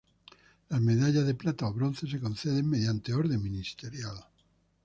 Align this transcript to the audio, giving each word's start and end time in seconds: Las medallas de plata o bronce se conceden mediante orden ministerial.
Las 0.69 0.81
medallas 0.81 1.27
de 1.27 1.35
plata 1.35 1.67
o 1.67 1.73
bronce 1.73 2.07
se 2.09 2.19
conceden 2.19 2.67
mediante 2.67 3.13
orden 3.13 3.39
ministerial. 3.43 4.17